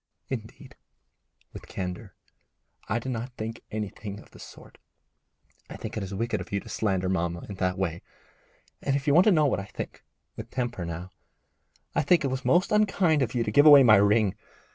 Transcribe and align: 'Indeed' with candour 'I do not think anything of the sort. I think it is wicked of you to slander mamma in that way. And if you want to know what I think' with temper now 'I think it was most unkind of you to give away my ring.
'Indeed' 0.29 0.75
with 1.53 1.67
candour 1.67 2.15
'I 2.89 2.97
do 2.97 3.09
not 3.09 3.33
think 3.37 3.61
anything 3.69 4.19
of 4.19 4.31
the 4.31 4.39
sort. 4.39 4.79
I 5.69 5.77
think 5.77 5.95
it 5.95 6.01
is 6.01 6.11
wicked 6.11 6.41
of 6.41 6.51
you 6.51 6.59
to 6.59 6.69
slander 6.69 7.07
mamma 7.07 7.45
in 7.47 7.53
that 7.57 7.77
way. 7.77 8.01
And 8.81 8.95
if 8.95 9.05
you 9.05 9.13
want 9.13 9.25
to 9.25 9.31
know 9.31 9.45
what 9.45 9.59
I 9.59 9.65
think' 9.65 10.03
with 10.35 10.49
temper 10.49 10.85
now 10.85 11.11
'I 11.93 12.01
think 12.01 12.23
it 12.25 12.29
was 12.29 12.43
most 12.43 12.71
unkind 12.71 13.21
of 13.21 13.35
you 13.35 13.43
to 13.43 13.51
give 13.51 13.67
away 13.67 13.83
my 13.83 13.97
ring. 13.97 14.33